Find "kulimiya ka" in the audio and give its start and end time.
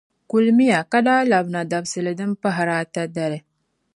0.29-0.99